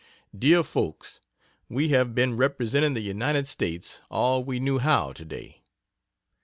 [0.35, 1.19] DEAR FOLKS,
[1.69, 5.61] We have been representing the United States all we knew how today.